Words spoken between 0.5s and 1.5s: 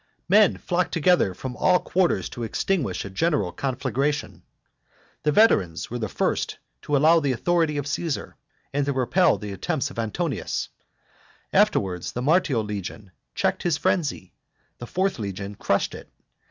flock together